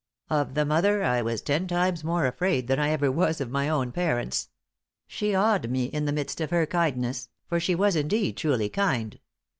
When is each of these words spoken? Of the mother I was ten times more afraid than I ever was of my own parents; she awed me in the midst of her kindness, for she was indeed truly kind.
Of 0.31 0.55
the 0.55 0.65
mother 0.65 1.03
I 1.03 1.21
was 1.21 1.43
ten 1.43 1.67
times 1.67 2.03
more 2.03 2.25
afraid 2.25 2.65
than 2.67 2.79
I 2.79 2.89
ever 2.89 3.11
was 3.11 3.39
of 3.39 3.51
my 3.51 3.69
own 3.69 3.91
parents; 3.91 4.49
she 5.05 5.35
awed 5.35 5.69
me 5.69 5.83
in 5.85 6.05
the 6.05 6.11
midst 6.11 6.41
of 6.41 6.49
her 6.49 6.65
kindness, 6.65 7.29
for 7.47 7.59
she 7.59 7.75
was 7.75 7.95
indeed 7.95 8.35
truly 8.35 8.67
kind. 8.67 9.19